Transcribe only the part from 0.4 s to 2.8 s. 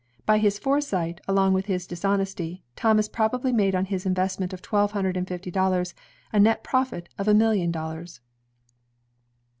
foresight, along with his dishonesty,